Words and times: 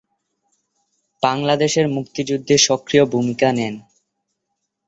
বাংলাদেশের 1.23 1.85
মুক্তিযুদ্ধে 1.95 2.55
সক্রিয় 2.67 3.03
ভূমিকা 3.05 3.49
নেন। 3.51 3.75